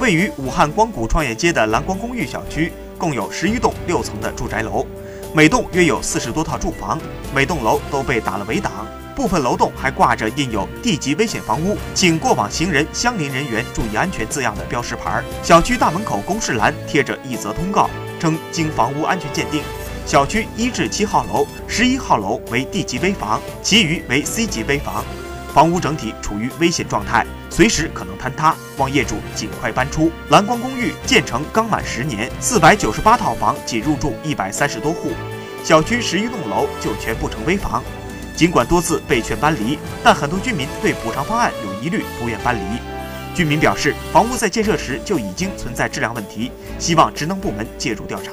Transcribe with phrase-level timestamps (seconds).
[0.00, 4.86] 位于武汉光谷创业街的蓝光公寓小区，共有十余栋六层的住宅楼，
[5.34, 6.98] 每栋约有四十多套住房，
[7.34, 8.72] 每栋楼都被打了围挡，
[9.14, 15.22] 部分楼栋还挂着印有“地级危险房屋，请过往行人、相邻人员注意安全”字样的标识牌。
[15.42, 19.62] 小区大门口公示栏贴着一则通告，称经房屋安全鉴定，
[20.06, 25.04] 小区一至七号楼、十一号楼为地级危房，其余为 C 级危房。
[25.52, 30.10] 房屋整体处于危险状态，随时可能坍塌，望业主尽快搬出。
[30.28, 35.10] 蓝光公寓建成刚满十年，四百九十八套房，仅入住一百三十多户，
[35.64, 37.82] 小区十余栋楼就全部成危房。
[38.36, 42.62] 尽管多次被劝搬离，但很多居民对补偿方案有疑虑，不愿搬离。
[43.34, 48.30] 居民表示，房屋在建设时就已经存在质量问题，希望职能部门介入调查。